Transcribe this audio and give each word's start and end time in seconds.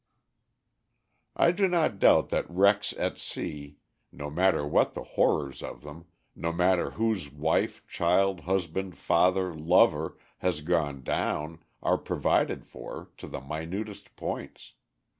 I 1.35 1.51
do 1.51 1.67
not 1.67 1.99
doubt 1.99 2.29
that 2.29 2.49
wrecks 2.49 2.91
at 2.97 3.19
sea, 3.19 3.77
no 4.11 4.31
matter 4.31 4.65
what 4.65 4.95
the 4.95 5.03
horrors 5.03 5.61
of 5.61 5.83
them, 5.83 6.05
no 6.35 6.51
matter 6.51 6.89
whose 6.89 7.31
wife, 7.31 7.85
child, 7.85 8.39
husband, 8.39 8.97
father, 8.97 9.53
lover, 9.53 10.17
has 10.39 10.61
gone 10.61 11.03
down, 11.03 11.63
are 11.83 11.99
provided 11.99 12.65
for, 12.65 13.11
to 13.17 13.27
the 13.27 13.41
minutest 13.41 14.15
points. 14.15 14.73